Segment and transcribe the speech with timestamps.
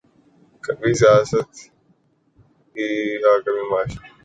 [0.63, 1.55] کبھی سیاسی بت
[3.27, 4.19] اور کبھی معاشرتی بت